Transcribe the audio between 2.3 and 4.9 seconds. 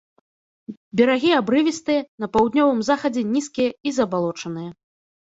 паўднёвым захадзе нізкія і забалочаныя.